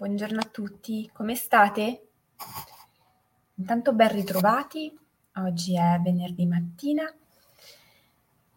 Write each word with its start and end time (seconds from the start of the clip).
buongiorno 0.00 0.40
a 0.40 0.48
tutti, 0.50 1.10
come 1.12 1.34
state? 1.34 2.08
Intanto 3.56 3.92
ben 3.92 4.10
ritrovati, 4.10 4.98
oggi 5.34 5.76
è 5.76 6.00
venerdì 6.02 6.46
mattina 6.46 7.04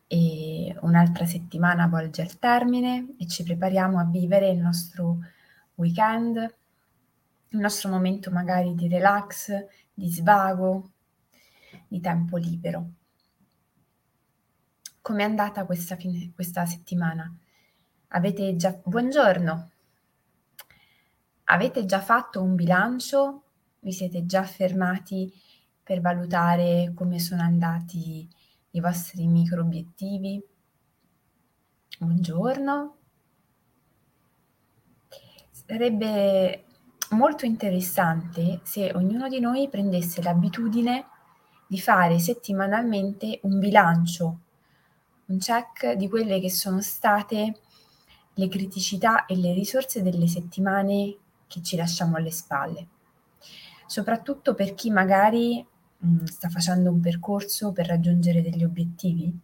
e 0.07 0.73
un'altra 0.79 1.25
settimana 1.25 1.87
volge 1.87 2.21
al 2.21 2.39
termine 2.39 3.15
e 3.19 3.27
ci 3.27 3.43
prepariamo 3.43 3.99
a 3.99 4.05
vivere 4.05 4.51
il 4.51 4.59
nostro 4.59 5.17
weekend, 5.75 6.37
il 7.49 7.59
nostro 7.59 7.89
momento 7.89 8.31
magari 8.31 8.73
di 8.73 8.87
relax, 8.87 9.51
di 9.93 10.09
svago, 10.09 10.91
di 11.89 11.99
tempo 11.99 12.37
libero. 12.37 12.89
Com'è 15.01 15.23
andata 15.23 15.65
questa, 15.65 15.97
fine, 15.97 16.31
questa 16.33 16.65
settimana? 16.65 17.29
Avete 18.07 18.55
già... 18.55 18.79
Buongiorno! 18.81 19.71
Avete 21.53 21.85
già 21.85 22.01
fatto 22.01 22.41
un 22.41 22.55
bilancio? 22.55 23.43
Vi 23.81 23.91
siete 23.91 24.25
già 24.25 24.41
fermati 24.41 25.31
per 25.83 26.01
valutare 26.01 26.93
come 26.95 27.19
sono 27.19 27.43
andati 27.43 28.27
i 28.71 28.79
vostri 28.79 29.27
micro 29.27 29.61
obiettivi? 29.61 30.43
Buongiorno! 31.99 32.95
Sarebbe 35.51 36.63
molto 37.11 37.45
interessante 37.45 38.61
se 38.63 38.91
ognuno 38.95 39.29
di 39.29 39.39
noi 39.39 39.69
prendesse 39.69 40.23
l'abitudine 40.23 41.05
di 41.67 41.79
fare 41.79 42.17
settimanalmente 42.17 43.41
un 43.43 43.59
bilancio, 43.59 44.39
un 45.27 45.37
check 45.37 45.91
di 45.91 46.09
quelle 46.09 46.39
che 46.39 46.49
sono 46.49 46.81
state 46.81 47.59
le 48.33 48.47
criticità 48.47 49.27
e 49.27 49.35
le 49.35 49.53
risorse 49.53 50.01
delle 50.01 50.25
settimane 50.25 51.17
che 51.53 51.61
ci 51.61 51.75
lasciamo 51.75 52.17
alle 52.17 52.31
spalle. 52.31 52.87
Soprattutto 53.85 54.55
per 54.55 54.73
chi 54.73 54.89
magari 54.89 55.63
mh, 55.97 56.07
mm, 56.07 56.23
sta 56.23 56.49
facendo 56.49 56.89
un 56.89 56.99
percorso 56.99 57.71
per 57.71 57.85
raggiungere 57.85 58.41
degli 58.41 58.63
obiettivi 58.63 59.37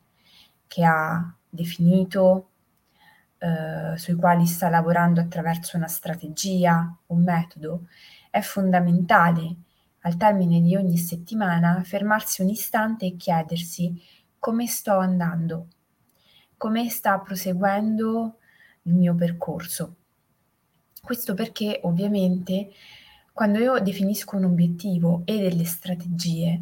che 0.66 0.84
ha 0.84 1.32
definito, 1.48 2.50
eh, 3.38 3.96
sui 3.96 4.16
quali 4.16 4.48
sta 4.48 4.70
lavorando 4.70 5.22
attraverso 5.22 5.78
una 5.78 5.88
strategia, 5.88 6.98
un 7.08 7.24
metodo, 7.24 7.86
è 8.32 8.42
fondamentale 8.42 9.56
al 10.02 10.18
termine 10.18 10.62
di 10.62 10.76
ogni 10.76 10.98
settimana 10.98 11.84
fermarsi 11.84 12.42
un 12.42 12.50
istante 12.50 13.06
e 13.06 13.16
chiedersi 13.18 14.02
come 14.40 14.66
sto 14.66 14.98
andando, 14.98 15.68
come 16.58 16.90
sta 16.90 17.20
proseguendo 17.20 18.38
il 18.84 18.96
mio 18.96 19.14
percorso. 19.14 19.96
Questo 21.02 21.34
perché 21.34 21.80
ovviamente 21.84 22.72
quando 23.32 23.60
io 23.60 23.80
definisco 23.80 24.36
un 24.36 24.44
obiettivo 24.44 25.22
e 25.24 25.40
delle 25.40 25.64
strategie, 25.64 26.62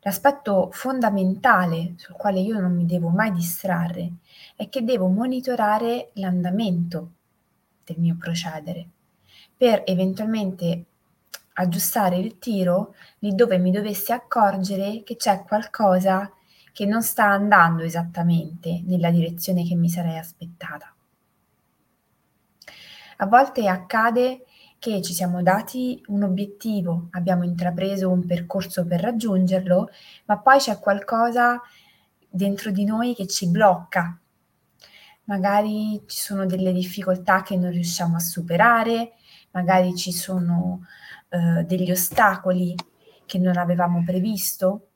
l'aspetto 0.00 0.68
fondamentale 0.70 1.94
sul 1.96 2.14
quale 2.14 2.40
io 2.40 2.60
non 2.60 2.74
mi 2.74 2.84
devo 2.84 3.08
mai 3.08 3.32
distrarre 3.32 4.16
è 4.54 4.68
che 4.68 4.84
devo 4.84 5.06
monitorare 5.06 6.10
l'andamento 6.14 7.12
del 7.84 7.98
mio 7.98 8.16
procedere 8.18 8.86
per 9.56 9.82
eventualmente 9.86 10.84
aggiustare 11.54 12.16
il 12.18 12.38
tiro 12.38 12.94
lì 13.20 13.34
dove 13.34 13.58
mi 13.58 13.70
dovessi 13.70 14.12
accorgere 14.12 15.02
che 15.04 15.16
c'è 15.16 15.44
qualcosa 15.44 16.30
che 16.72 16.84
non 16.84 17.02
sta 17.02 17.26
andando 17.26 17.82
esattamente 17.82 18.82
nella 18.84 19.10
direzione 19.10 19.64
che 19.64 19.74
mi 19.74 19.88
sarei 19.88 20.18
aspettata. 20.18 20.94
A 23.22 23.26
volte 23.26 23.68
accade 23.68 24.46
che 24.80 25.00
ci 25.00 25.12
siamo 25.12 25.42
dati 25.44 26.02
un 26.08 26.24
obiettivo, 26.24 27.06
abbiamo 27.12 27.44
intrapreso 27.44 28.10
un 28.10 28.26
percorso 28.26 28.84
per 28.84 29.00
raggiungerlo, 29.00 29.90
ma 30.24 30.38
poi 30.40 30.58
c'è 30.58 30.80
qualcosa 30.80 31.62
dentro 32.28 32.72
di 32.72 32.84
noi 32.84 33.14
che 33.14 33.28
ci 33.28 33.46
blocca. 33.46 34.18
Magari 35.26 36.02
ci 36.08 36.18
sono 36.18 36.46
delle 36.46 36.72
difficoltà 36.72 37.42
che 37.42 37.56
non 37.56 37.70
riusciamo 37.70 38.16
a 38.16 38.18
superare, 38.18 39.12
magari 39.52 39.94
ci 39.94 40.10
sono 40.10 40.84
eh, 41.28 41.62
degli 41.62 41.92
ostacoli 41.92 42.74
che 43.24 43.38
non 43.38 43.56
avevamo 43.56 44.02
previsto 44.04 44.88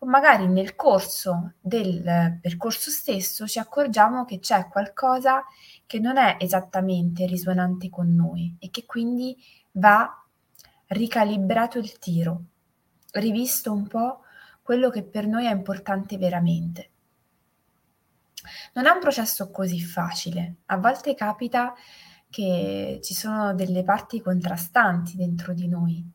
o 0.00 0.06
magari 0.06 0.46
nel 0.46 0.74
corso 0.74 1.54
del 1.60 2.38
percorso 2.40 2.90
stesso 2.90 3.46
ci 3.46 3.58
accorgiamo 3.58 4.24
che 4.24 4.38
c'è 4.38 4.68
qualcosa 4.68 5.44
che 5.86 5.98
non 5.98 6.16
è 6.16 6.36
esattamente 6.38 7.26
risonante 7.26 7.88
con 7.90 8.14
noi 8.14 8.54
e 8.58 8.70
che 8.70 8.84
quindi 8.86 9.36
va 9.72 10.24
ricalibrato 10.88 11.78
il 11.78 11.98
tiro, 11.98 12.42
rivisto 13.12 13.72
un 13.72 13.86
po' 13.86 14.20
quello 14.62 14.90
che 14.90 15.02
per 15.02 15.26
noi 15.26 15.46
è 15.46 15.50
importante 15.50 16.16
veramente. 16.16 16.90
Non 18.74 18.86
è 18.86 18.90
un 18.90 19.00
processo 19.00 19.50
così 19.50 19.80
facile, 19.80 20.56
a 20.66 20.76
volte 20.76 21.14
capita 21.14 21.74
che 22.30 23.00
ci 23.02 23.14
sono 23.14 23.54
delle 23.54 23.82
parti 23.82 24.20
contrastanti 24.20 25.16
dentro 25.16 25.54
di 25.54 25.66
noi, 25.66 26.06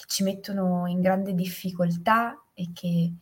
che 0.00 0.06
ci 0.06 0.22
mettono 0.22 0.86
in 0.86 1.02
grande 1.02 1.34
difficoltà 1.34 2.42
e 2.54 2.70
che 2.72 3.12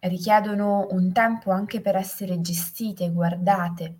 richiedono 0.00 0.86
un 0.90 1.12
tempo 1.12 1.50
anche 1.50 1.80
per 1.80 1.96
essere 1.96 2.40
gestite, 2.40 3.10
guardate. 3.10 3.98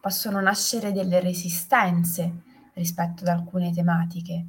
Possono 0.00 0.40
nascere 0.40 0.92
delle 0.92 1.18
resistenze 1.18 2.42
rispetto 2.74 3.22
ad 3.22 3.28
alcune 3.28 3.72
tematiche, 3.72 4.46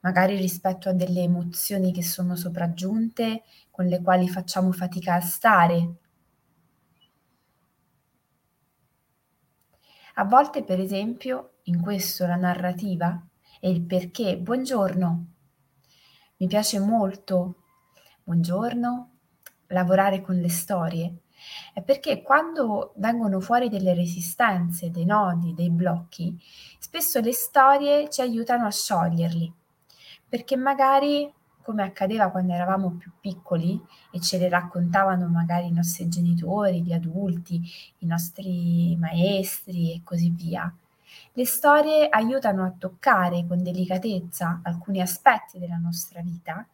magari 0.00 0.36
rispetto 0.36 0.88
a 0.88 0.94
delle 0.94 1.20
emozioni 1.20 1.92
che 1.92 2.02
sono 2.02 2.34
sopraggiunte 2.34 3.42
con 3.70 3.84
le 3.84 4.00
quali 4.00 4.26
facciamo 4.26 4.72
fatica 4.72 5.16
a 5.16 5.20
stare. 5.20 5.94
A 10.14 10.24
volte, 10.24 10.64
per 10.64 10.80
esempio, 10.80 11.56
in 11.64 11.82
questo 11.82 12.26
la 12.26 12.36
narrativa 12.36 13.22
e 13.60 13.70
il 13.70 13.82
perché. 13.82 14.36
Buongiorno. 14.36 15.26
Mi 16.38 16.46
piace 16.46 16.78
molto 16.78 17.62
buongiorno, 18.26 19.10
lavorare 19.68 20.20
con 20.20 20.34
le 20.34 20.48
storie, 20.48 21.20
è 21.72 21.80
perché 21.80 22.22
quando 22.22 22.92
vengono 22.96 23.38
fuori 23.40 23.68
delle 23.68 23.94
resistenze, 23.94 24.90
dei 24.90 25.04
nodi, 25.04 25.54
dei 25.54 25.70
blocchi, 25.70 26.36
spesso 26.78 27.20
le 27.20 27.32
storie 27.32 28.10
ci 28.10 28.20
aiutano 28.22 28.66
a 28.66 28.70
scioglierli, 28.70 29.52
perché 30.28 30.56
magari 30.56 31.32
come 31.62 31.82
accadeva 31.84 32.30
quando 32.30 32.52
eravamo 32.52 32.96
più 32.96 33.12
piccoli 33.20 33.80
e 34.10 34.20
ce 34.20 34.38
le 34.38 34.48
raccontavano 34.48 35.26
magari 35.28 35.66
i 35.66 35.72
nostri 35.72 36.08
genitori, 36.08 36.82
gli 36.82 36.92
adulti, 36.92 37.60
i 37.98 38.06
nostri 38.06 38.96
maestri 38.96 39.92
e 39.92 40.00
così 40.04 40.30
via. 40.30 40.72
Le 41.38 41.44
storie 41.44 42.08
aiutano 42.08 42.64
a 42.64 42.70
toccare 42.70 43.44
con 43.46 43.62
delicatezza 43.62 44.60
alcuni 44.62 45.02
aspetti 45.02 45.58
della 45.58 45.76
nostra 45.76 46.22
vita 46.22 46.66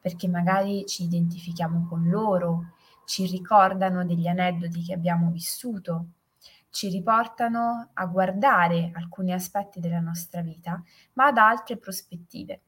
perché 0.00 0.26
magari 0.26 0.86
ci 0.86 1.02
identifichiamo 1.02 1.86
con 1.86 2.08
loro, 2.08 2.76
ci 3.04 3.26
ricordano 3.26 4.06
degli 4.06 4.26
aneddoti 4.26 4.82
che 4.84 4.94
abbiamo 4.94 5.30
vissuto, 5.30 6.06
ci 6.70 6.88
riportano 6.88 7.90
a 7.92 8.06
guardare 8.06 8.90
alcuni 8.94 9.34
aspetti 9.34 9.80
della 9.80 10.00
nostra 10.00 10.40
vita, 10.40 10.82
ma 11.12 11.26
ad 11.26 11.36
altre 11.36 11.76
prospettive. 11.76 12.60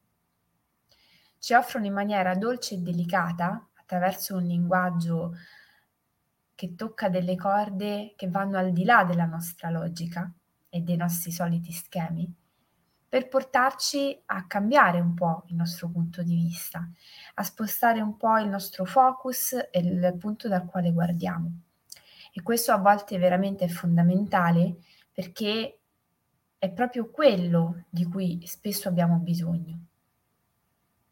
Ci 1.39 1.55
offrono 1.55 1.87
in 1.87 1.95
maniera 1.95 2.35
dolce 2.35 2.75
e 2.75 2.79
delicata, 2.81 3.69
attraverso 3.73 4.37
un 4.37 4.43
linguaggio 4.43 5.35
che 6.55 6.75
tocca 6.75 7.09
delle 7.09 7.37
corde 7.37 8.13
che 8.17 8.29
vanno 8.29 8.59
al 8.59 8.71
di 8.71 8.85
là 8.85 9.05
della 9.05 9.25
nostra 9.25 9.71
logica 9.71 10.31
e 10.69 10.81
dei 10.81 10.97
nostri 10.97 11.31
soliti 11.31 11.73
schemi, 11.73 12.33
per 13.09 13.29
portarci 13.29 14.23
a 14.27 14.47
cambiare 14.47 15.01
un 15.01 15.15
po' 15.15 15.45
il 15.47 15.55
nostro 15.55 15.89
punto 15.89 16.23
di 16.23 16.35
vista, 16.35 16.87
a 17.35 17.43
spostare 17.43 18.01
un 18.01 18.17
po' 18.17 18.37
il 18.39 18.49
nostro 18.49 18.85
focus 18.85 19.55
e 19.71 19.81
il 19.81 20.17
punto 20.19 20.47
dal 20.47 20.67
quale 20.67 20.93
guardiamo. 20.93 21.51
E 22.33 22.43
questo 22.43 22.73
a 22.73 22.77
volte 22.77 23.17
veramente 23.17 23.65
è 23.65 23.69
fondamentale 23.69 24.77
perché 25.11 25.79
è 26.59 26.71
proprio 26.71 27.11
quello 27.11 27.85
di 27.89 28.05
cui 28.05 28.43
spesso 28.47 28.89
abbiamo 28.89 29.17
bisogno. 29.17 29.79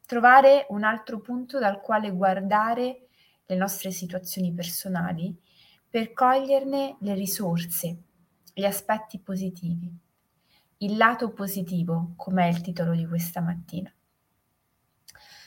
Trovare 0.05 0.67
un 0.69 0.85
altro 0.85 1.21
punto 1.21 1.59
dal 1.59 1.81
quale 1.81 2.11
guardare 2.11 3.07
le 3.47 3.57
nostre 3.57 3.91
situazioni 3.91 4.53
personali 4.53 5.35
per 5.89 6.13
coglierne 6.13 6.97
le 7.01 7.15
risorse, 7.15 8.03
gli 8.59 8.65
aspetti 8.65 9.19
positivi. 9.19 9.95
Il 10.79 10.97
lato 10.97 11.31
positivo, 11.35 12.15
come 12.17 12.47
è 12.47 12.49
il 12.49 12.63
titolo 12.63 12.95
di 12.95 13.07
questa 13.07 13.43
mattina. 13.43 13.93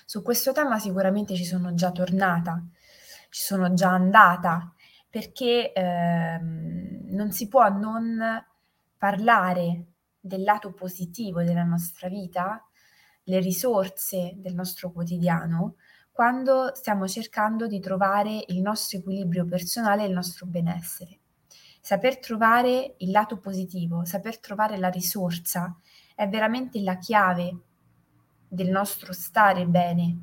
Su 0.05 0.21
questo 0.21 0.51
tema 0.51 0.77
sicuramente 0.77 1.33
ci 1.33 1.43
sono 1.43 1.73
già 1.73 1.91
tornata, 1.91 2.63
ci 3.31 3.41
sono 3.41 3.73
già 3.73 3.89
andata, 3.89 4.71
perché 5.09 5.73
ehm, 5.73 7.07
non 7.07 7.31
si 7.31 7.47
può 7.47 7.67
non 7.69 8.45
parlare 8.95 9.85
del 10.19 10.43
lato 10.43 10.71
positivo 10.73 11.41
della 11.41 11.63
nostra 11.63 12.09
vita, 12.09 12.63
le 13.23 13.39
risorse 13.39 14.35
del 14.35 14.53
nostro 14.53 14.91
quotidiano, 14.91 15.77
quando 16.11 16.75
stiamo 16.75 17.07
cercando 17.07 17.65
di 17.65 17.79
trovare 17.79 18.43
il 18.49 18.61
nostro 18.61 18.99
equilibrio 18.99 19.45
personale 19.45 20.03
e 20.03 20.07
il 20.07 20.13
nostro 20.13 20.45
benessere. 20.45 21.19
Saper 21.81 22.19
trovare 22.19 22.95
il 22.97 23.11
lato 23.11 23.39
positivo, 23.39 24.05
saper 24.05 24.39
trovare 24.39 24.77
la 24.77 24.89
risorsa 24.89 25.75
è 26.13 26.27
veramente 26.27 26.81
la 26.81 26.97
chiave 26.97 27.57
del 28.47 28.69
nostro 28.69 29.13
stare 29.13 29.65
bene. 29.65 30.17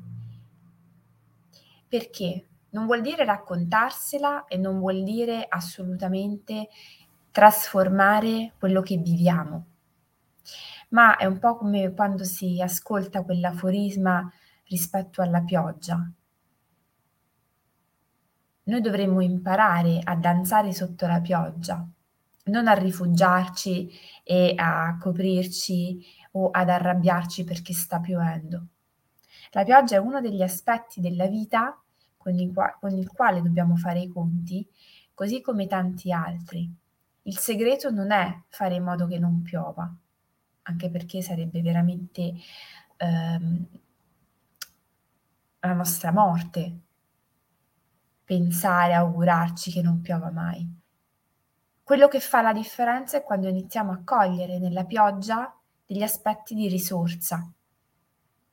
Perché? 1.87 2.45
Non 2.69 2.85
vuol 2.85 3.01
dire 3.01 3.23
raccontarsela 3.23 4.45
e 4.45 4.57
non 4.57 4.79
vuol 4.79 5.03
dire 5.03 5.45
assolutamente 5.47 6.67
trasformare 7.31 8.53
quello 8.59 8.81
che 8.81 8.97
viviamo, 8.97 9.65
ma 10.89 11.15
è 11.15 11.25
un 11.25 11.39
po' 11.39 11.55
come 11.55 11.93
quando 11.93 12.23
si 12.23 12.61
ascolta 12.61 13.23
quell'aforisma 13.23 14.29
rispetto 14.65 15.21
alla 15.21 15.41
pioggia. 15.41 16.11
Noi 18.67 18.81
dovremmo 18.81 19.21
imparare 19.21 20.01
a 20.03 20.15
danzare 20.15 20.73
sotto 20.73 21.07
la 21.07 21.21
pioggia, 21.21 21.87
non 22.45 22.67
a 22.67 22.73
rifugiarci 22.73 23.89
e 24.23 24.53
a 24.57 24.97
coprirci 24.99 26.05
o 26.31 26.49
ad 26.51 26.69
arrabbiarci 26.69 27.45
perché 27.45 27.71
sta 27.73 28.01
piovendo. 28.01 28.67
La 29.51 29.63
pioggia 29.63 29.95
è 29.95 29.99
uno 29.99 30.19
degli 30.19 30.41
aspetti 30.41 30.99
della 30.99 31.27
vita 31.27 31.81
con 32.17 32.37
il, 32.37 32.53
qua- 32.53 32.75
con 32.77 32.91
il 32.91 33.09
quale 33.09 33.41
dobbiamo 33.41 33.77
fare 33.77 34.01
i 34.01 34.09
conti, 34.09 34.67
così 35.13 35.39
come 35.39 35.65
tanti 35.67 36.11
altri. 36.11 36.69
Il 37.21 37.37
segreto 37.37 37.89
non 37.89 38.11
è 38.11 38.41
fare 38.49 38.75
in 38.75 38.83
modo 38.83 39.07
che 39.07 39.17
non 39.17 39.41
piova, 39.43 39.89
anche 40.63 40.89
perché 40.89 41.21
sarebbe 41.21 41.61
veramente 41.61 42.33
ehm, 42.97 43.65
la 45.61 45.73
nostra 45.73 46.11
morte 46.11 46.79
pensare, 48.27 48.93
augurarci 48.93 49.71
che 49.71 49.81
non 49.81 50.01
piova 50.01 50.29
mai. 50.29 50.69
Quello 51.81 52.09
che 52.09 52.19
fa 52.19 52.41
la 52.41 52.51
differenza 52.51 53.15
è 53.15 53.23
quando 53.23 53.47
iniziamo 53.47 53.93
a 53.93 54.01
cogliere 54.03 54.59
nella 54.59 54.83
pioggia 54.83 55.57
degli 55.85 56.03
aspetti 56.03 56.53
di 56.53 56.67
risorsa 56.67 57.49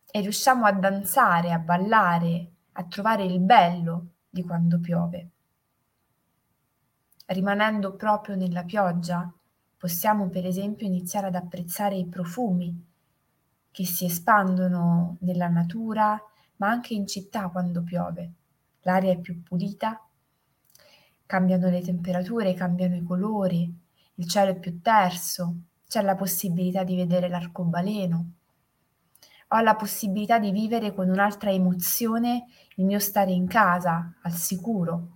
e 0.08 0.20
riusciamo 0.20 0.64
a 0.64 0.70
danzare, 0.70 1.50
a 1.50 1.58
ballare, 1.58 2.50
a 2.74 2.84
trovare 2.84 3.24
il 3.24 3.40
bello 3.40 4.10
di 4.30 4.44
quando 4.44 4.78
piove. 4.78 5.30
Rimanendo 7.26 7.96
proprio 7.96 8.36
nella 8.36 8.62
pioggia, 8.62 9.28
possiamo 9.76 10.28
per 10.28 10.46
esempio 10.46 10.86
iniziare 10.86 11.26
ad 11.26 11.34
apprezzare 11.34 11.96
i 11.96 12.06
profumi 12.06 12.80
che 13.72 13.84
si 13.84 14.04
espandono 14.04 15.16
nella 15.22 15.48
natura, 15.48 16.16
ma 16.58 16.68
anche 16.68 16.94
in 16.94 17.08
città 17.08 17.48
quando 17.48 17.82
piove. 17.82 18.34
L'aria 18.84 19.12
è 19.12 19.18
più 19.18 19.42
pulita, 19.42 20.06
cambiano 21.26 21.68
le 21.68 21.80
temperature, 21.80 22.54
cambiano 22.54 22.96
i 22.96 23.02
colori, 23.02 23.72
il 24.14 24.28
cielo 24.28 24.50
è 24.52 24.58
più 24.58 24.80
terso, 24.80 25.56
c'è 25.88 26.02
la 26.02 26.14
possibilità 26.14 26.84
di 26.84 26.94
vedere 26.94 27.28
l'arcobaleno. 27.28 28.32
Ho 29.48 29.60
la 29.60 29.74
possibilità 29.74 30.38
di 30.38 30.50
vivere 30.50 30.94
con 30.94 31.08
un'altra 31.08 31.50
emozione 31.50 32.46
il 32.76 32.84
mio 32.84 32.98
stare 32.98 33.32
in 33.32 33.46
casa, 33.46 34.14
al 34.22 34.32
sicuro. 34.32 35.08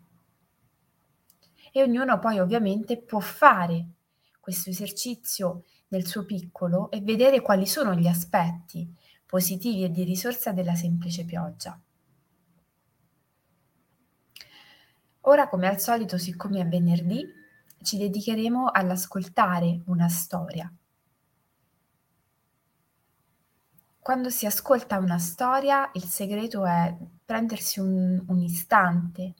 E 1.70 1.82
ognuno 1.82 2.18
poi 2.18 2.38
ovviamente 2.38 2.96
può 2.96 3.20
fare 3.20 3.86
questo 4.40 4.70
esercizio 4.70 5.64
nel 5.88 6.06
suo 6.06 6.24
piccolo 6.24 6.90
e 6.90 7.00
vedere 7.00 7.42
quali 7.42 7.66
sono 7.66 7.94
gli 7.94 8.06
aspetti 8.06 8.90
positivi 9.26 9.84
e 9.84 9.90
di 9.90 10.04
risorsa 10.04 10.52
della 10.52 10.74
semplice 10.74 11.24
pioggia. 11.26 11.78
Ora, 15.28 15.46
come 15.46 15.68
al 15.68 15.78
solito, 15.78 16.16
siccome 16.16 16.58
è 16.58 16.66
venerdì, 16.66 17.22
ci 17.82 17.98
dedicheremo 17.98 18.70
all'ascoltare 18.72 19.82
una 19.84 20.08
storia. 20.08 20.72
Quando 23.98 24.30
si 24.30 24.46
ascolta 24.46 24.96
una 24.96 25.18
storia, 25.18 25.90
il 25.92 26.04
segreto 26.04 26.64
è 26.64 26.96
prendersi 27.26 27.78
un, 27.78 28.24
un 28.26 28.40
istante, 28.40 29.34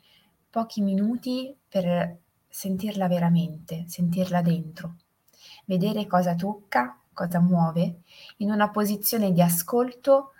pochi 0.51 0.83
minuti 0.83 1.57
per 1.67 2.19
sentirla 2.47 3.09
veramente, 3.09 3.85
sentirla 3.89 4.43
dentro, 4.43 4.97
vedere 5.65 6.07
cosa 6.07 6.35
tocca, 6.35 7.01
cosa 7.15 7.41
muove, 7.41 8.03
in 8.39 8.51
una 8.51 8.69
posizione 8.69 9.33
di 9.33 9.41
ascolto 9.41 10.33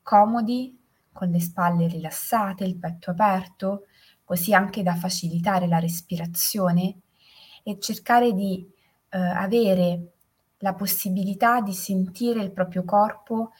comodi, 0.00 0.78
con 1.10 1.28
le 1.28 1.40
spalle 1.40 1.88
rilassate, 1.88 2.62
il 2.62 2.76
petto 2.76 3.10
aperto, 3.10 3.86
così 4.32 4.54
anche 4.54 4.82
da 4.82 4.94
facilitare 4.94 5.66
la 5.66 5.78
respirazione 5.78 7.00
e 7.62 7.78
cercare 7.78 8.32
di 8.32 8.66
eh, 9.10 9.18
avere 9.18 10.12
la 10.60 10.72
possibilità 10.72 11.60
di 11.60 11.74
sentire 11.74 12.40
il 12.40 12.50
proprio 12.50 12.82
corpo 12.82 13.50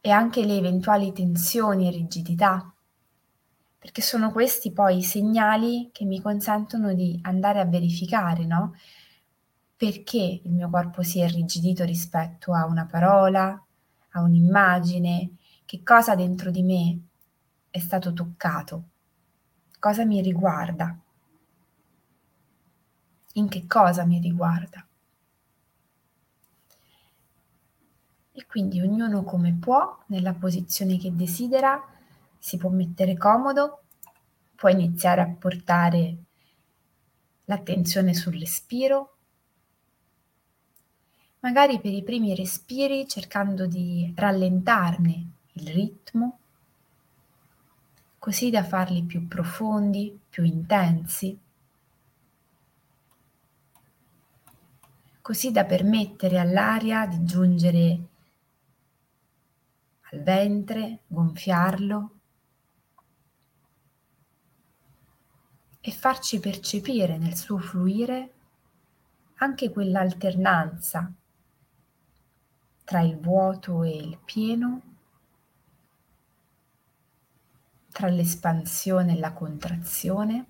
e 0.00 0.10
anche 0.10 0.44
le 0.44 0.58
eventuali 0.58 1.12
tensioni 1.12 1.88
e 1.88 1.90
rigidità, 1.90 2.72
perché 3.76 4.00
sono 4.00 4.30
questi 4.30 4.70
poi 4.70 4.98
i 4.98 5.02
segnali 5.02 5.90
che 5.92 6.04
mi 6.04 6.20
consentono 6.20 6.94
di 6.94 7.18
andare 7.22 7.58
a 7.58 7.64
verificare, 7.64 8.46
no? 8.46 8.76
Perché 9.74 10.40
il 10.44 10.52
mio 10.52 10.70
corpo 10.70 11.02
si 11.02 11.18
è 11.18 11.24
irrigidito 11.24 11.82
rispetto 11.82 12.54
a 12.54 12.64
una 12.64 12.86
parola, 12.86 13.60
a 14.10 14.20
un'immagine, 14.20 15.30
che 15.64 15.82
cosa 15.82 16.14
dentro 16.14 16.52
di 16.52 16.62
me 16.62 17.00
è 17.70 17.80
stato 17.80 18.12
toccato, 18.12 18.90
cosa 19.78 20.04
mi 20.04 20.20
riguarda, 20.20 20.96
in 23.34 23.48
che 23.48 23.66
cosa 23.66 24.04
mi 24.04 24.18
riguarda. 24.18 24.86
E 28.32 28.46
quindi 28.46 28.80
ognuno 28.80 29.24
come 29.24 29.52
può, 29.52 29.98
nella 30.06 30.34
posizione 30.34 30.96
che 30.96 31.14
desidera, 31.14 31.82
si 32.38 32.56
può 32.56 32.70
mettere 32.70 33.16
comodo, 33.16 33.82
può 34.54 34.68
iniziare 34.68 35.20
a 35.20 35.28
portare 35.28 36.16
l'attenzione 37.44 38.14
sul 38.14 38.38
respiro, 38.38 39.16
magari 41.40 41.80
per 41.80 41.92
i 41.92 42.02
primi 42.02 42.34
respiri 42.34 43.08
cercando 43.08 43.66
di 43.66 44.12
rallentarne 44.14 45.30
il 45.52 45.68
ritmo, 45.68 46.38
così 48.18 48.50
da 48.50 48.64
farli 48.64 49.02
più 49.04 49.26
profondi, 49.28 50.18
più 50.28 50.44
intensi, 50.44 51.38
così 55.20 55.52
da 55.52 55.64
permettere 55.64 56.38
all'aria 56.38 57.06
di 57.06 57.24
giungere 57.24 58.00
al 60.10 60.22
ventre, 60.22 61.00
gonfiarlo 61.06 62.10
e 65.80 65.90
farci 65.90 66.40
percepire 66.40 67.18
nel 67.18 67.36
suo 67.36 67.58
fluire 67.58 68.32
anche 69.36 69.70
quell'alternanza 69.70 71.12
tra 72.84 73.00
il 73.00 73.18
vuoto 73.18 73.82
e 73.82 73.96
il 73.96 74.18
pieno, 74.24 74.97
tra 77.90 78.08
l'espansione 78.08 79.14
e 79.14 79.18
la 79.18 79.32
contrazione, 79.32 80.46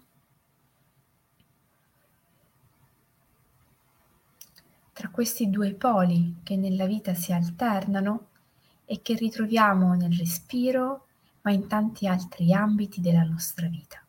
tra 4.92 5.11
questi 5.11 5.49
due 5.49 5.75
poli 5.75 6.40
che 6.42 6.57
nella 6.57 6.87
vita 6.87 7.14
si 7.14 7.33
alternano 7.33 8.30
e 8.85 9.00
che 9.00 9.14
ritroviamo 9.14 9.95
nel 9.95 10.12
respiro, 10.12 11.07
ma 11.42 11.52
in 11.52 11.68
tanti 11.68 12.07
altri 12.07 12.52
ambiti 12.52 13.00
della 13.00 13.23
nostra 13.23 13.68
vita. 13.68 14.02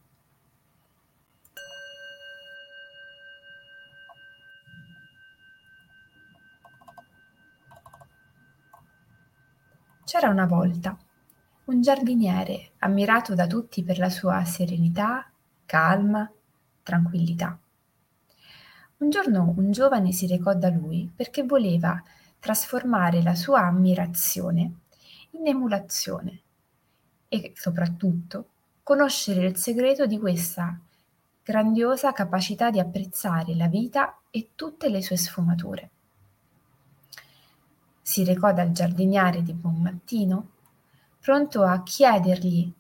C'era 10.06 10.30
una 10.30 10.48
volta 10.48 10.98
un 11.70 11.82
giardiniere 11.82 12.72
ammirato 12.80 13.36
da 13.36 13.46
tutti 13.46 13.84
per 13.84 14.00
la 14.00 14.10
sua 14.10 14.44
serenità, 14.44 15.32
calma, 15.68 16.30
tranquillità. 16.82 17.58
Un 18.98 19.10
giorno 19.12 19.54
un 19.56 19.72
giovane 19.72 20.12
si 20.12 20.26
recò 20.26 20.56
da 20.56 20.70
lui 20.70 21.10
perché 21.16 21.44
voleva 21.44 22.02
trasformare 22.40 23.22
la 23.22 23.36
sua 23.36 23.62
ammirazione 23.62 24.72
in 25.32 25.46
emulazione 25.46 26.42
e 27.28 27.54
soprattutto 27.56 28.48
conoscere 28.82 29.46
il 29.46 29.56
segreto 29.56 30.08
di 30.08 30.18
questa 30.18 30.76
grandiosa 31.44 32.12
capacità 32.14 32.72
di 32.72 32.80
apprezzare 32.80 33.56
la 33.56 33.68
vita 33.68 34.22
e 34.32 34.50
tutte 34.56 34.90
le 34.90 35.04
sue 35.04 35.18
sfumature. 35.18 35.90
Si 38.02 38.24
recò 38.24 38.52
dal 38.54 38.72
giardiniere 38.72 39.44
di 39.44 39.54
buon 39.54 39.82
mattino, 39.82 40.58
pronto 41.20 41.64
a 41.64 41.84
chiedergli 41.84 42.72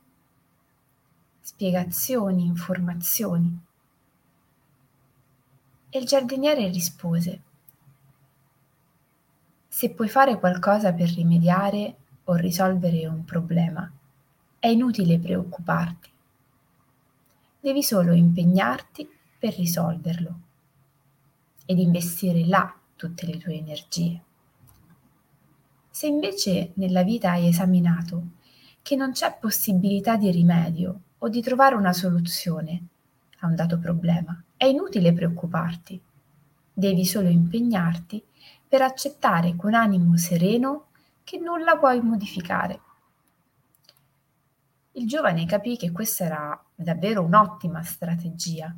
spiegazioni, 1.41 2.45
informazioni. 2.45 3.59
E 5.89 5.99
il 5.99 6.05
giardiniere 6.05 6.67
rispose, 6.69 7.41
se 9.67 9.89
puoi 9.91 10.09
fare 10.09 10.37
qualcosa 10.37 10.93
per 10.93 11.09
rimediare 11.09 11.95
o 12.25 12.35
risolvere 12.35 13.07
un 13.07 13.25
problema, 13.25 13.91
è 14.59 14.67
inutile 14.67 15.17
preoccuparti. 15.19 16.09
Devi 17.61 17.81
solo 17.81 18.13
impegnarti 18.13 19.09
per 19.39 19.55
risolverlo 19.55 20.39
ed 21.65 21.79
investire 21.79 22.45
là 22.45 22.73
tutte 22.95 23.25
le 23.25 23.37
tue 23.37 23.53
energie. 23.55 24.23
Se 25.99 26.07
invece 26.07 26.71
nella 26.75 27.03
vita 27.03 27.31
hai 27.31 27.49
esaminato 27.49 28.27
che 28.81 28.95
non 28.95 29.11
c'è 29.11 29.35
possibilità 29.37 30.15
di 30.15 30.31
rimedio 30.31 31.01
o 31.17 31.27
di 31.27 31.41
trovare 31.41 31.75
una 31.75 31.91
soluzione 31.91 32.87
a 33.39 33.47
un 33.47 33.55
dato 33.55 33.77
problema, 33.79 34.41
è 34.55 34.63
inutile 34.63 35.11
preoccuparti. 35.11 36.01
Devi 36.71 37.03
solo 37.03 37.27
impegnarti 37.27 38.23
per 38.65 38.81
accettare 38.81 39.57
con 39.57 39.73
animo 39.73 40.15
sereno 40.15 40.85
che 41.25 41.37
nulla 41.37 41.77
puoi 41.77 42.01
modificare. 42.01 42.79
Il 44.93 45.05
giovane 45.05 45.45
capì 45.45 45.75
che 45.75 45.91
questa 45.91 46.23
era 46.23 46.65
davvero 46.73 47.23
un'ottima 47.23 47.83
strategia, 47.83 48.73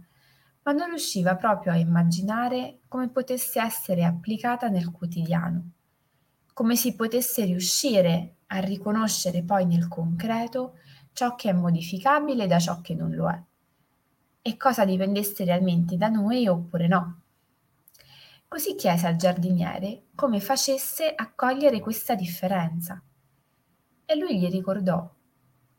ma 0.64 0.72
non 0.72 0.88
riusciva 0.88 1.36
proprio 1.36 1.72
a 1.72 1.78
immaginare 1.78 2.80
come 2.88 3.10
potesse 3.10 3.62
essere 3.62 4.06
applicata 4.06 4.70
nel 4.70 4.90
quotidiano, 4.90 5.74
come 6.62 6.76
si 6.76 6.94
potesse 6.94 7.44
riuscire 7.44 8.36
a 8.46 8.60
riconoscere 8.60 9.42
poi 9.42 9.66
nel 9.66 9.88
concreto 9.88 10.78
ciò 11.12 11.34
che 11.34 11.50
è 11.50 11.54
modificabile 11.54 12.46
da 12.46 12.60
ciò 12.60 12.82
che 12.82 12.94
non 12.94 13.16
lo 13.16 13.32
è 13.32 13.44
e 14.44 14.58
cosa 14.58 14.86
dipendesse 14.86 15.44
realmente 15.44 15.98
da 15.98 16.10
noi 16.10 16.48
oppure 16.48 16.88
no. 16.88 17.22
Così 18.48 18.76
chiese 18.76 19.08
al 19.08 19.16
giardiniere 19.16 20.04
come 20.14 20.40
facesse 20.40 21.12
a 21.16 21.32
cogliere 21.34 21.80
questa 21.80 22.14
differenza 22.14 23.02
e 24.06 24.16
lui 24.16 24.38
gli 24.38 24.48
ricordò, 24.48 25.12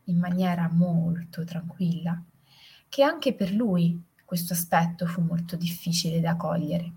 in 0.07 0.19
maniera 0.19 0.69
molto 0.69 1.45
tranquilla, 1.45 2.21
che 2.89 3.03
anche 3.03 3.33
per 3.33 3.53
lui 3.53 4.03
questo 4.25 4.51
aspetto 4.51 5.05
fu 5.05 5.21
molto 5.21 5.55
difficile 5.55 6.19
da 6.19 6.35
cogliere. 6.35 6.91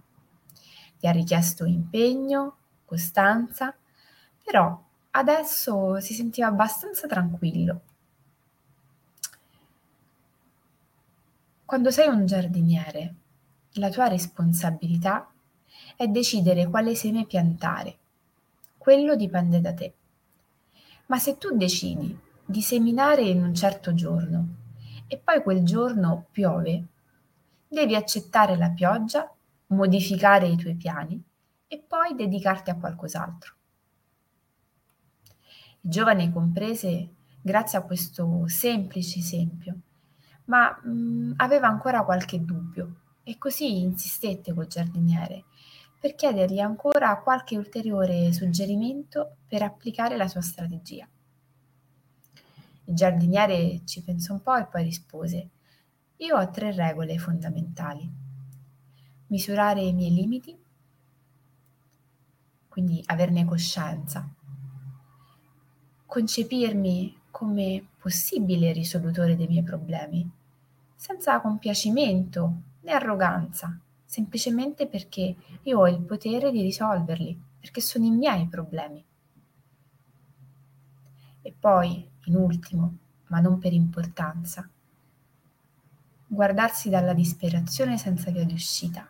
Gli 0.98 1.06
ha 1.06 1.12
richiesto 1.12 1.64
impegno, 1.66 2.56
costanza, 2.86 3.74
però 4.42 4.82
adesso 5.10 6.00
si 6.00 6.14
sentiva 6.14 6.46
abbastanza 6.46 7.06
tranquillo 7.06 7.80
Quando 11.66 11.90
sei 11.90 12.06
un 12.06 12.26
giardiniere, 12.26 13.14
la 13.72 13.90
tua 13.90 14.06
responsabilità 14.06 15.28
è 15.96 16.06
decidere 16.06 16.68
quale 16.68 16.94
seme 16.94 17.26
piantare. 17.26 17.96
Quello 18.78 19.16
dipende 19.16 19.60
da 19.60 19.74
te. 19.74 19.92
Ma 21.06 21.18
se 21.18 21.38
tu 21.38 21.56
decidi 21.56 22.16
di 22.44 22.62
seminare 22.62 23.22
in 23.22 23.42
un 23.42 23.52
certo 23.52 23.94
giorno 23.94 24.46
e 25.08 25.18
poi 25.18 25.42
quel 25.42 25.64
giorno 25.64 26.26
piove, 26.30 26.84
devi 27.66 27.96
accettare 27.96 28.56
la 28.56 28.70
pioggia, 28.70 29.28
modificare 29.66 30.46
i 30.46 30.56
tuoi 30.56 30.76
piani 30.76 31.20
e 31.68 31.78
poi 31.78 32.14
dedicarti 32.14 32.70
a 32.70 32.76
qualcos'altro. 32.76 33.54
Il 35.80 35.90
giovane 35.90 36.32
comprese, 36.32 37.14
grazie 37.40 37.78
a 37.78 37.82
questo 37.82 38.46
semplice 38.49 39.18
esempio, 39.18 39.80
ma 40.46 40.78
mh, 40.82 40.90
mhmm, 40.90 41.35
aveva 41.37 41.68
ancora 41.68 42.04
qualche 42.04 42.44
dubbio 42.44 43.00
e 43.23 43.38
così 43.38 43.80
insistette 43.80 44.54
col 44.54 44.66
giardiniere 44.66 45.44
per 45.99 46.14
chiedergli 46.14 46.61
ancora 46.61 47.18
qualche 47.20 47.56
ulteriore 47.56 48.32
suggerimento 48.32 49.38
per 49.49 49.62
applicare 49.62 50.16
la 50.16 50.28
sua 50.28 50.40
strategia. 50.42 51.08
Il 52.85 52.94
giardiniere 52.94 53.80
ci 53.85 54.02
pensò 54.02 54.35
un 54.35 54.42
po' 54.42 54.54
e 54.54 54.66
poi 54.66 54.85
rispose 54.85 55.49
Io 56.18 56.37
ho 56.37 56.50
tre 56.50 56.73
regole 56.73 57.18
fondamentali. 57.18 58.08
Misurare 59.26 59.82
i 59.82 59.92
miei 59.92 60.12
limiti, 60.12 60.56
quindi 62.76 63.02
averne 63.06 63.47
coscienza, 63.47 64.28
concepirmi 66.04 67.21
come 67.30 67.87
possibile 67.99 68.71
risolutore 68.73 69.35
dei 69.35 69.47
miei 69.47 69.62
problemi, 69.62 70.30
senza 70.95 71.40
compiacimento 71.40 72.52
né 72.83 72.92
arroganza, 72.92 73.80
semplicemente 74.04 74.87
perché 74.88 75.37
io 75.62 75.78
ho 75.78 75.88
il 75.88 76.02
potere 76.02 76.50
di 76.50 76.61
risolverli, 76.61 77.40
perché 77.59 77.80
sono 77.80 78.04
i 78.04 78.11
miei 78.11 78.47
problemi. 78.47 79.02
E 81.40 81.54
poi, 81.59 82.06
in 82.25 82.37
ultimo, 82.37 82.97
ma 83.28 83.40
non 83.40 83.59
per 83.59 83.73
importanza, 83.73 84.68
guardarsi 86.26 86.90
dalla 86.90 87.14
disperazione 87.14 87.97
senza 87.97 88.30
via 88.30 88.45
di 88.45 88.52
uscita, 88.52 89.09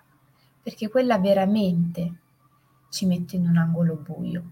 perché 0.63 0.89
quella 0.89 1.19
veramente 1.19 2.21
ci 2.89 3.07
mette 3.07 3.37
in 3.37 3.49
un 3.49 3.57
angolo 3.57 3.95
buio. 3.97 4.51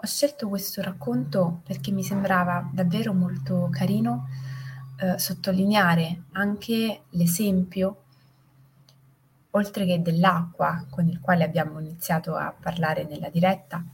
Ho 0.00 0.06
scelto 0.06 0.48
questo 0.48 0.80
racconto 0.80 1.60
perché 1.64 1.90
mi 1.90 2.04
sembrava 2.04 2.70
davvero 2.72 3.12
molto 3.12 3.68
carino 3.70 4.28
eh, 5.00 5.18
sottolineare 5.18 6.24
anche 6.32 7.02
l'esempio, 7.10 8.04
oltre 9.52 9.86
che 9.86 10.02
dell'acqua 10.02 10.84
con 10.90 11.08
il 11.08 11.20
quale 11.20 11.44
abbiamo 11.44 11.80
iniziato 11.80 12.34
a 12.34 12.54
parlare 12.58 13.04
nella 13.04 13.30
diretta, 13.30 13.84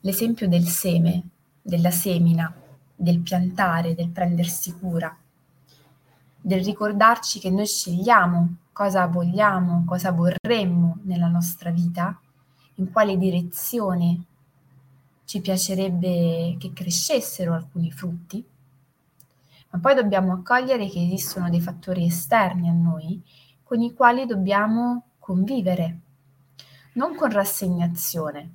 l'esempio 0.00 0.48
del 0.48 0.66
seme, 0.66 1.22
della 1.62 1.90
semina, 1.90 2.52
del 2.94 3.20
piantare, 3.20 3.94
del 3.94 4.10
prendersi 4.10 4.76
cura, 4.78 5.16
del 6.40 6.64
ricordarci 6.64 7.38
che 7.38 7.50
noi 7.50 7.66
scegliamo 7.66 8.56
cosa 8.72 9.06
vogliamo, 9.06 9.84
cosa 9.84 10.12
vorremmo 10.12 10.98
nella 11.02 11.28
nostra 11.28 11.70
vita, 11.70 12.18
in 12.76 12.92
quale 12.92 13.16
direzione 13.16 14.24
ci 15.24 15.40
piacerebbe 15.40 16.56
che 16.58 16.72
crescessero 16.72 17.54
alcuni 17.54 17.90
frutti, 17.90 18.44
ma 19.70 19.78
poi 19.78 19.94
dobbiamo 19.94 20.32
accogliere 20.32 20.88
che 20.88 21.02
esistono 21.02 21.50
dei 21.50 21.60
fattori 21.60 22.06
esterni 22.06 22.68
a 22.68 22.72
noi 22.72 23.20
con 23.68 23.82
i 23.82 23.92
quali 23.92 24.24
dobbiamo 24.24 25.10
convivere, 25.18 25.98
non 26.94 27.14
con 27.14 27.30
rassegnazione. 27.30 28.54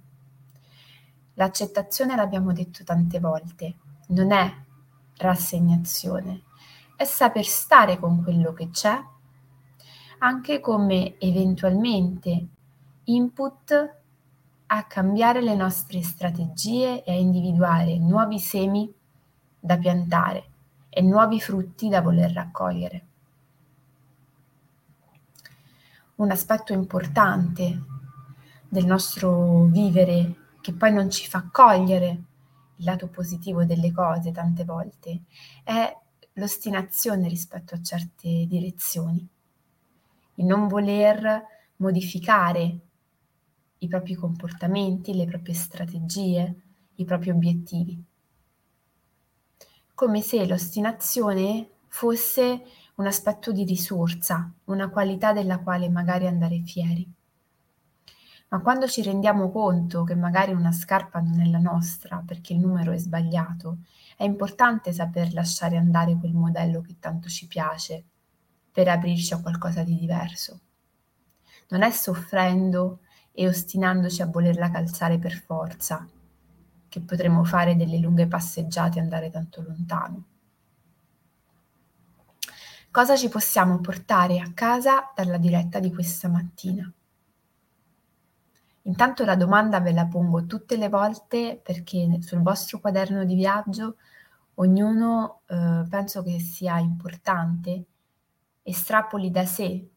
L'accettazione, 1.36 2.15
l'abbiamo 2.15 2.51
detto 2.51 2.84
tante 2.84 3.20
volte, 3.20 3.75
non 4.08 4.32
è 4.32 4.51
rassegnazione, 5.17 6.41
è 6.96 7.03
saper 7.03 7.46
stare 7.46 8.00
con 8.00 8.24
quello 8.24 8.53
che 8.53 8.72
c'è, 8.72 9.00
anche 10.17 10.60
come 10.60 11.20
eventualmente 11.20 12.48
input 13.03 13.96
a 14.65 14.84
cambiare 14.86 15.43
le 15.43 15.53
nostre 15.53 16.01
strategie 16.01 17.03
e 17.03 17.12
a 17.12 17.15
individuare 17.15 18.00
nuovi 18.00 18.39
semi 18.39 18.91
da 19.60 19.77
piantare 19.77 20.46
e 20.89 21.03
nuovi 21.03 21.39
frutti 21.39 21.88
da 21.88 22.01
voler 22.01 22.32
raccogliere. 22.32 23.05
Un 26.15 26.29
aspetto 26.29 26.74
importante 26.74 27.82
del 28.70 28.86
nostro 28.86 29.65
vivere 29.65 30.36
che 30.62 30.74
poi 30.74 30.93
non 30.93 31.10
ci 31.10 31.27
fa 31.27 31.50
cogliere 31.51 32.08
il 32.77 32.86
lato 32.86 33.08
positivo 33.08 33.65
delle 33.65 33.91
cose 33.91 34.32
tante 34.32 34.63
volte 34.63 35.24
è 35.63 35.96
l'ostinazione 36.34 37.27
rispetto 37.27 37.75
a 37.75 37.82
certe 37.82 38.46
direzioni, 38.48 39.27
il 40.36 40.46
non 40.46 40.67
voler 40.67 41.46
modificare 41.77 42.79
i 43.79 43.88
propri 43.88 44.15
comportamenti, 44.15 45.15
le 45.15 45.25
proprie 45.25 45.53
strategie, 45.53 46.62
i 46.96 47.05
propri 47.05 47.32
obiettivi. 47.32 48.01
Come 49.93 50.22
se 50.22 50.46
l'ostinazione 50.48 51.70
fosse 51.88 52.63
un 52.95 53.07
aspetto 53.07 53.51
di 53.51 53.63
risorsa, 53.63 54.51
una 54.65 54.89
qualità 54.89 55.33
della 55.33 55.59
quale 55.59 55.89
magari 55.89 56.27
andare 56.27 56.62
fieri. 56.62 57.12
Ma 58.50 58.62
quando 58.62 58.88
ci 58.88 59.01
rendiamo 59.01 59.50
conto 59.50 60.03
che 60.03 60.13
magari 60.13 60.51
una 60.53 60.71
scarpa 60.71 61.19
non 61.19 61.41
è 61.41 61.45
la 61.45 61.57
nostra 61.57 62.23
perché 62.25 62.53
il 62.53 62.59
numero 62.59 62.91
è 62.91 62.97
sbagliato, 62.97 63.79
è 64.15 64.23
importante 64.23 64.93
saper 64.93 65.33
lasciare 65.33 65.75
andare 65.75 66.15
quel 66.17 66.33
modello 66.33 66.81
che 66.81 66.97
tanto 67.00 67.29
ci 67.29 67.47
piace 67.47 68.05
per 68.71 68.88
aprirci 68.89 69.33
a 69.33 69.41
qualcosa 69.41 69.83
di 69.83 69.97
diverso. 69.97 70.59
Non 71.69 71.81
è 71.81 71.89
soffrendo 71.89 73.00
e 73.31 73.47
ostinandoci 73.47 74.21
a 74.21 74.27
volerla 74.27 74.69
calzare 74.69 75.17
per 75.17 75.33
forza 75.33 76.07
che 76.88 77.01
potremo 77.01 77.43
fare 77.43 77.75
delle 77.75 77.97
lunghe 77.97 78.27
passeggiate 78.27 79.00
e 79.00 79.01
andare 79.01 79.31
tanto 79.31 79.63
lontano. 79.63 80.25
Cosa 82.93 83.15
ci 83.15 83.27
possiamo 83.27 83.79
portare 83.79 84.39
a 84.39 84.51
casa 84.53 85.12
dalla 85.15 85.39
diretta 85.39 85.79
di 85.79 85.91
questa 85.91 86.27
mattina? 86.27 86.93
Intanto 88.83 89.25
la 89.25 89.35
domanda 89.35 89.79
ve 89.79 89.93
la 89.93 90.05
pongo 90.05 90.45
tutte 90.45 90.77
le 90.77 90.89
volte 90.89 91.59
perché 91.63 92.19
sul 92.21 92.43
vostro 92.43 92.79
quaderno 92.79 93.25
di 93.25 93.33
viaggio 93.33 93.95
ognuno 94.53 95.41
eh, 95.47 95.88
penso 95.89 96.21
che 96.21 96.39
sia 96.39 96.77
importante 96.77 97.85
estrapoli 98.62 99.31
da 99.31 99.47
sé 99.47 99.89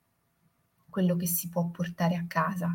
quello 0.88 1.16
che 1.16 1.26
si 1.26 1.50
può 1.50 1.66
portare 1.66 2.16
a 2.16 2.24
casa, 2.26 2.74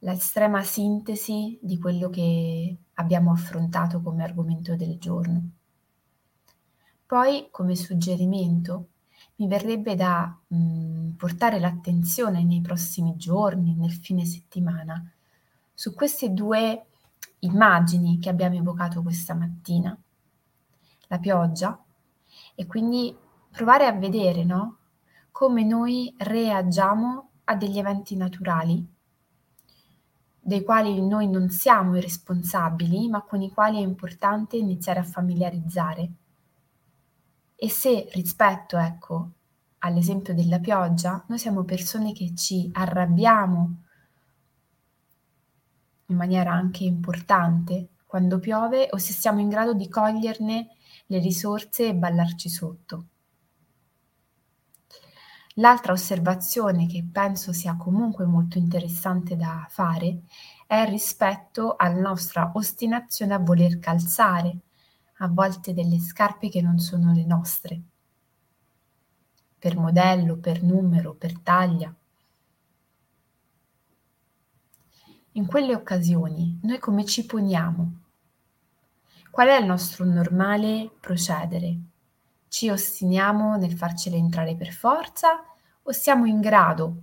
l'estrema 0.00 0.64
sintesi 0.64 1.56
di 1.62 1.78
quello 1.78 2.10
che 2.10 2.76
abbiamo 2.94 3.30
affrontato 3.30 4.02
come 4.02 4.24
argomento 4.24 4.74
del 4.74 4.98
giorno. 4.98 5.50
Poi, 7.06 7.46
come 7.52 7.76
suggerimento, 7.76 8.88
mi 9.40 9.48
verrebbe 9.48 9.94
da 9.96 10.38
mh, 10.48 10.56
mm, 10.56 11.10
portare 11.12 11.58
l'attenzione 11.58 12.44
nei 12.44 12.60
prossimi 12.60 13.16
giorni, 13.16 13.74
nel 13.74 13.92
fine 13.92 14.24
settimana, 14.26 15.02
su 15.72 15.94
queste 15.94 16.32
due 16.32 16.86
immagini 17.40 18.18
che 18.18 18.28
abbiamo 18.28 18.56
evocato 18.56 19.02
questa 19.02 19.34
mattina, 19.34 19.98
la 21.08 21.18
pioggia, 21.18 21.82
e 22.54 22.66
quindi 22.66 23.16
provare 23.50 23.86
a 23.86 23.92
vedere 23.92 24.44
no, 24.44 24.76
come 25.30 25.64
noi 25.64 26.14
reagiamo 26.18 27.30
a 27.44 27.56
degli 27.56 27.78
eventi 27.78 28.16
naturali, 28.16 28.86
dei 30.42 30.62
quali 30.62 31.00
noi 31.00 31.28
non 31.28 31.48
siamo 31.48 31.96
i 31.96 32.00
responsabili, 32.02 33.08
ma 33.08 33.22
con 33.22 33.40
i 33.40 33.50
quali 33.50 33.78
è 33.78 33.80
importante 33.80 34.58
iniziare 34.58 35.00
a 35.00 35.04
familiarizzare 35.04 36.10
e 37.62 37.68
se 37.68 38.08
rispetto, 38.12 38.78
ecco, 38.78 39.32
all'esempio 39.80 40.32
della 40.32 40.60
pioggia, 40.60 41.22
noi 41.28 41.38
siamo 41.38 41.62
persone 41.62 42.14
che 42.14 42.34
ci 42.34 42.70
arrabbiamo 42.72 43.82
in 46.06 46.16
maniera 46.16 46.52
anche 46.52 46.84
importante 46.84 47.88
quando 48.06 48.38
piove 48.38 48.88
o 48.90 48.96
se 48.96 49.12
siamo 49.12 49.40
in 49.40 49.50
grado 49.50 49.74
di 49.74 49.90
coglierne 49.90 50.68
le 51.04 51.18
risorse 51.18 51.88
e 51.88 51.94
ballarci 51.94 52.48
sotto. 52.48 53.04
L'altra 55.56 55.92
osservazione 55.92 56.86
che 56.86 57.06
penso 57.12 57.52
sia 57.52 57.76
comunque 57.76 58.24
molto 58.24 58.56
interessante 58.56 59.36
da 59.36 59.66
fare 59.68 60.22
è 60.66 60.88
rispetto 60.88 61.76
alla 61.76 62.00
nostra 62.00 62.52
ostinazione 62.54 63.34
a 63.34 63.38
voler 63.38 63.78
calzare 63.78 64.60
a 65.22 65.28
volte 65.28 65.74
delle 65.74 65.98
scarpe 65.98 66.48
che 66.48 66.62
non 66.62 66.78
sono 66.78 67.12
le 67.12 67.24
nostre, 67.24 67.80
per 69.58 69.76
modello, 69.76 70.36
per 70.36 70.62
numero, 70.62 71.14
per 71.14 71.38
taglia. 71.38 71.94
In 75.32 75.46
quelle 75.46 75.74
occasioni 75.74 76.58
noi 76.62 76.78
come 76.78 77.04
ci 77.04 77.26
poniamo? 77.26 78.00
Qual 79.30 79.48
è 79.48 79.58
il 79.58 79.66
nostro 79.66 80.06
normale 80.06 80.90
procedere? 80.98 81.78
Ci 82.48 82.70
ostiniamo 82.70 83.56
nel 83.56 83.76
farcele 83.76 84.16
entrare 84.16 84.56
per 84.56 84.72
forza 84.72 85.44
o 85.82 85.92
siamo 85.92 86.24
in 86.24 86.40
grado 86.40 87.02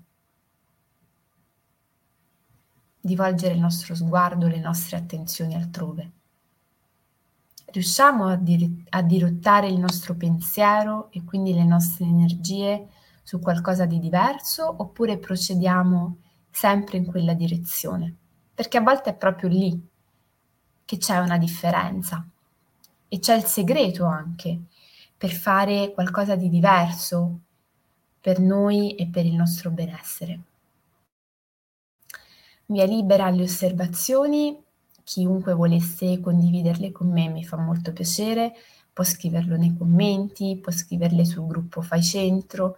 di 3.00 3.16
volgere 3.16 3.54
il 3.54 3.60
nostro 3.60 3.96
sguardo, 3.96 4.48
le 4.48 4.60
nostre 4.60 4.98
attenzioni 4.98 5.56
altrove? 5.56 6.12
Riusciamo 7.68 8.28
a, 8.28 8.36
dir- 8.36 8.86
a 8.90 9.02
dirottare 9.02 9.68
il 9.68 9.80
nostro 9.80 10.16
pensiero 10.16 11.10
e 11.12 11.24
quindi 11.24 11.54
le 11.54 11.66
nostre 11.66 12.06
energie 12.06 12.88
su 13.24 13.40
qualcosa 13.40 13.86
di 13.86 14.00
diverso 14.00 14.74
oppure 14.78 15.18
procediamo 15.18 16.18
sempre 16.50 16.98
in 16.98 17.06
quella 17.06 17.34
direzione? 17.34 18.16
Perché 18.54 18.78
a 18.78 18.82
volte 18.82 19.12
è 19.12 19.16
proprio 19.16 19.50
lì 19.50 19.88
che 20.86 20.98
c'è 20.98 21.18
una 21.18 21.38
differenza 21.38 22.26
e 23.10 23.20
c'è 23.20 23.36
il 23.36 23.44
segreto 23.44 24.06
anche 24.06 24.60
per 25.18 25.32
fare 25.32 25.92
qualcosa 25.94 26.36
di 26.36 26.50
diverso 26.50 27.40
per 28.22 28.40
noi 28.40 28.96
e 28.96 29.08
per 29.08 29.26
il 29.26 29.36
nostro 29.36 29.70
benessere. 29.70 30.40
Via 32.68 32.86
libera 32.86 33.26
alle 33.26 33.44
osservazioni 33.44 34.62
chiunque 35.08 35.54
volesse 35.54 36.20
condividerle 36.20 36.92
con 36.92 37.10
me 37.10 37.30
mi 37.30 37.46
fa 37.46 37.56
molto 37.56 37.94
piacere, 37.94 38.52
può 38.92 39.06
scriverlo 39.06 39.56
nei 39.56 39.74
commenti, 39.78 40.60
può 40.62 40.70
scriverle 40.70 41.24
sul 41.24 41.48
gruppo 41.48 41.82
Fai 41.82 42.04
Centro, 42.04 42.76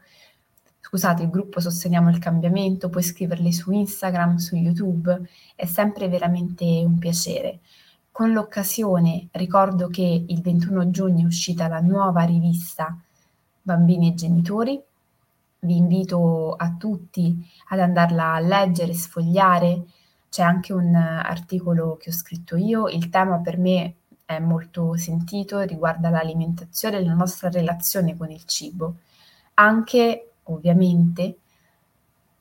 scusate, 0.80 1.24
il 1.24 1.32
gruppo 1.32 1.60
Sosteniamo 1.60 2.12
il 2.12 2.20
Cambiamento, 2.20 2.90
puoi 2.90 3.02
scriverle 3.02 3.52
su 3.52 3.72
Instagram, 3.72 4.36
su 4.36 4.56
YouTube, 4.56 5.28
è 5.56 5.66
sempre 5.66 6.08
veramente 6.08 6.66
un 6.86 7.00
piacere. 7.00 7.62
Con 8.12 8.32
l'occasione 8.32 9.30
ricordo 9.32 9.88
che 9.88 10.26
il 10.28 10.42
21 10.42 10.92
giugno 10.92 11.24
è 11.24 11.26
uscita 11.26 11.68
la 11.68 11.80
nuova 11.80 12.22
rivista 12.26 12.96
Bambini 13.60 14.10
e 14.10 14.14
Genitori, 14.14 14.80
vi 15.62 15.78
invito 15.78 16.54
a 16.54 16.76
tutti 16.78 17.44
ad 17.70 17.80
andarla 17.80 18.34
a 18.34 18.40
leggere, 18.40 18.94
sfogliare, 18.94 19.86
c'è 20.30 20.44
anche 20.44 20.74
un 20.74 20.96
articolo 20.96 21.98
che 21.98 22.10
ho 22.10 22.14
scritto 22.14 22.56
io, 22.56 22.88
il 22.88 23.10
tema 23.10 23.40
per 23.40 23.58
me 23.58 23.96
è 24.26 24.40
molto 24.40 24.96
sentito, 24.96 25.60
riguarda 25.62 26.10
l'alimentazione 26.10 26.98
e 26.98 27.04
la 27.04 27.16
nostra 27.16 27.50
relazione 27.50 28.16
con 28.16 28.30
il 28.30 28.46
cibo, 28.46 28.98
anche 29.56 30.34
ovviamente 30.44 31.38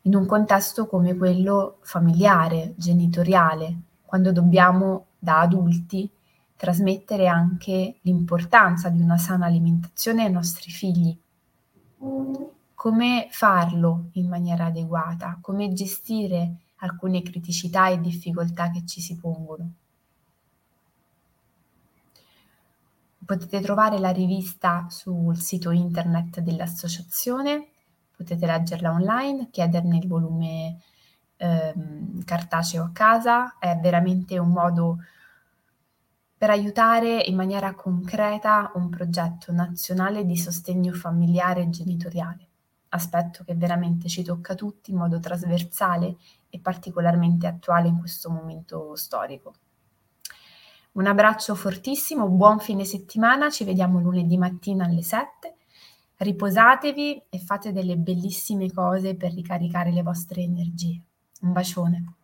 in 0.03 0.14
un 0.14 0.27
contesto 0.27 0.87
come 0.87 1.16
quello 1.16 1.79
familiare, 1.81 2.74
genitoriale, 2.77 3.77
quando 4.05 4.33
dobbiamo 4.33 5.07
da 5.18 5.40
adulti 5.40 6.11
trasmettere 6.57 7.27
anche 7.27 7.98
l'importanza 8.03 8.88
di 8.88 9.01
una 9.01 9.16
sana 9.16 9.46
alimentazione 9.46 10.24
ai 10.24 10.33
nostri 10.33 10.70
figli. 10.70 11.16
Come 12.74 13.29
farlo 13.31 14.09
in 14.12 14.29
maniera 14.29 14.66
adeguata, 14.66 15.38
come 15.40 15.72
gestire 15.72 16.57
alcune 16.79 17.23
criticità 17.23 17.88
e 17.88 18.01
difficoltà 18.01 18.71
che 18.71 18.85
ci 18.85 19.01
si 19.01 19.17
pongono. 19.17 19.73
Potete 23.25 23.61
trovare 23.61 23.99
la 23.99 24.11
rivista 24.11 24.87
sul 24.88 25.37
sito 25.38 25.71
internet 25.71 26.41
dell'associazione, 26.41 27.69
potete 28.17 28.47
leggerla 28.47 28.91
online, 28.91 29.51
chiederne 29.51 29.99
il 29.99 30.09
volume 30.09 30.81
ehm, 31.37 32.25
cartaceo 32.25 32.85
a 32.85 32.91
casa, 32.93 33.59
è 33.59 33.77
veramente 33.77 34.38
un 34.38 34.49
modo 34.51 34.99
per 36.38 36.51
aiutare 36.51 37.21
in 37.21 37.35
maniera 37.35 37.75
concreta 37.75 38.71
un 38.77 38.88
progetto 38.88 39.53
nazionale 39.53 40.25
di 40.25 40.37
sostegno 40.37 40.93
familiare 40.93 41.62
e 41.62 41.71
genitoriale, 41.71 42.48
aspetto 42.90 43.44
che 43.44 43.55
veramente 43.55 44.09
ci 44.09 44.22
tocca 44.22 44.55
tutti 44.55 44.90
in 44.90 44.98
modo 44.98 45.18
trasversale 45.20 46.16
e 46.48 46.61
particolarmente 46.61 47.46
attuale 47.46 47.88
in 47.88 47.98
questo 47.98 48.31
momento 48.31 48.94
storico. 48.96 49.55
Un 50.92 51.07
abbraccio 51.07 51.55
fortissimo, 51.55 52.29
buon 52.29 52.59
fine 52.59 52.85
settimana, 52.85 53.51
ci 53.51 53.64
vediamo 53.64 54.01
lunedì 54.01 54.37
mattina 54.37 54.87
alle 54.87 55.03
7. 55.03 55.55
Riposatevi 56.16 57.22
e 57.29 57.38
fate 57.38 57.72
delle 57.72 57.96
bellissime 57.96 58.72
cose 58.72 59.14
per 59.14 59.33
ricaricare 59.33 59.92
le 59.92 60.03
vostre 60.03 60.42
energie. 60.42 61.01
Un 61.42 61.53
bacione. 61.53 62.17